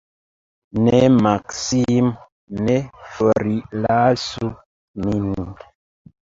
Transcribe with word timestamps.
Ne, 0.85 1.01
Maksimo, 1.17 2.13
ne 2.69 2.77
forlasu 3.11 4.51
nin. 5.05 5.55